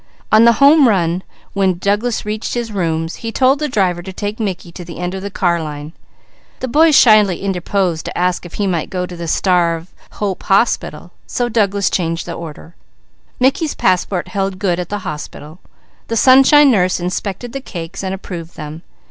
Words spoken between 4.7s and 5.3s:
to the end of the